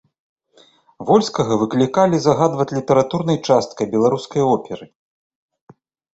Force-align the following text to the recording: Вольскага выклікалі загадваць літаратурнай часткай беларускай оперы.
Вольскага 1.09 1.53
выклікалі 1.63 2.15
загадваць 2.23 2.67
літаратурнай 2.77 3.37
часткай 3.51 3.85
беларускай 3.93 4.41
оперы. 4.57 4.85